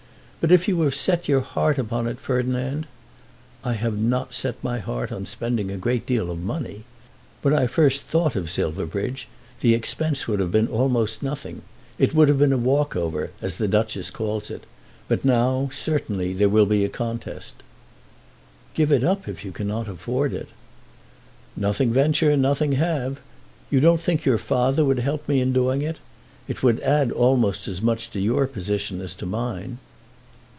[0.43, 2.87] But if you have set your heart upon it, Ferdinand"
[3.63, 6.83] "I have not set my heart on spending a great deal of money.
[7.43, 9.27] When I first thought of Silverbridge
[9.59, 11.61] the expense would have been almost nothing.
[11.99, 14.65] It would have been a walk over, as the Duchess calls it.
[15.07, 17.61] But now there will certainly be a contest."
[18.73, 20.49] "Give it up if you cannot afford it."
[21.55, 23.19] "Nothing venture nothing have.
[23.69, 25.99] You don't think your father would help me in doing it?
[26.47, 29.77] It would add almost as much to your position as to mine."